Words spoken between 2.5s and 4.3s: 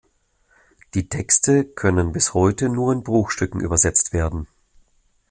nur in Bruchstücken übersetzt